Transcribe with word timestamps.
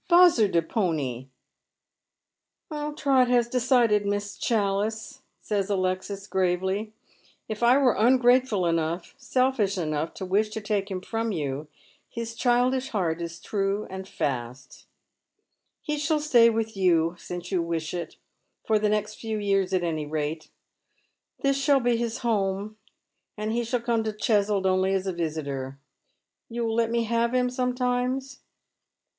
"Bozer 0.09 0.47
de 0.51 0.63
pony!"" 0.63 1.27
Trot 2.97 3.27
has 3.27 3.47
decided. 3.47 4.03
Miss 4.03 4.35
Chalhce," 4.35 5.19
says 5.41 5.69
Alexis, 5.69 6.25
gravely. 6.25 6.91
*' 7.19 7.47
If 7.47 7.61
I 7.61 7.77
were 7.77 7.93
ungrateful 7.93 8.65
enough, 8.65 9.13
selfish 9.19 9.77
enough, 9.77 10.15
to 10.15 10.25
wish 10.25 10.49
to 10.53 10.59
take 10.59 10.89
him 10.89 11.01
from 11.01 11.31
you, 11.31 11.67
his 12.09 12.33
childish 12.33 12.89
heart 12.89 13.21
is 13.21 13.39
true 13.39 13.85
and 13.91 14.07
fast. 14.07 14.87
He 15.83 15.99
shall 15.99 16.19
stay 16.19 16.49
with 16.49 16.75
you, 16.75 17.15
since 17.19 17.51
you 17.51 17.61
wish 17.61 17.93
it, 17.93 18.15
for 18.65 18.79
the 18.79 18.89
next 18.89 19.19
few 19.19 19.37
years 19.37 19.71
at 19.71 19.83
any 19.83 20.07
rate. 20.07 20.49
This 21.43 21.61
shall 21.63 21.79
be 21.79 21.95
his 21.95 22.17
home, 22.25 22.75
and 23.37 23.51
he 23.51 23.63
shall 23.63 23.81
come 23.81 24.03
to 24.05 24.13
Cheswold 24.13 24.65
only 24.65 24.95
as 24.95 25.05
a 25.05 25.13
visitor. 25.13 25.77
You 26.49 26.65
will 26.65 26.75
let 26.75 26.89
me 26.89 27.03
have 27.03 27.35
him 27.35 27.51
sometimes 27.51 28.39